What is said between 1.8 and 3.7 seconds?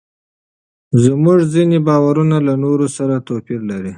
باورونه له نورو سره توپیر